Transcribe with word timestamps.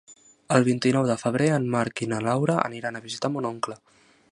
El 0.55 0.63
vint-i-nou 0.67 1.09
de 1.09 1.17
febrer 1.23 1.51
en 1.57 1.67
Marc 1.77 2.03
i 2.05 2.09
na 2.15 2.21
Laura 2.29 2.57
aniran 2.71 2.97
a 3.01 3.05
visitar 3.07 3.35
mon 3.37 3.49
oncle. 3.55 3.79